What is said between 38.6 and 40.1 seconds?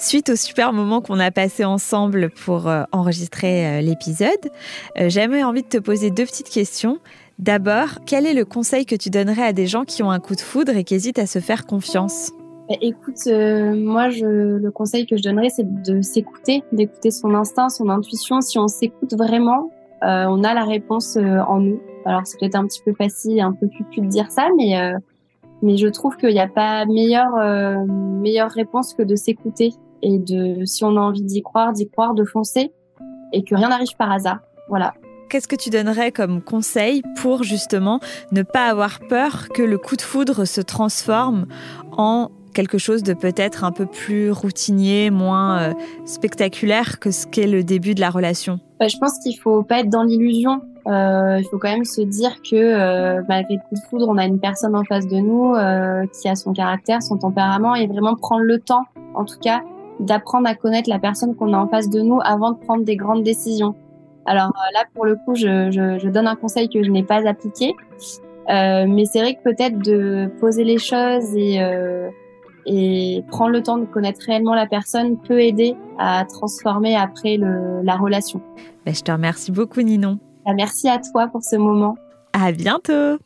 avoir peur que le coup de